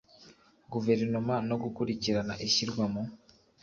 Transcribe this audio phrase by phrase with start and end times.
[0.73, 3.03] Guverinoma no gukurikirana ishyirwa mu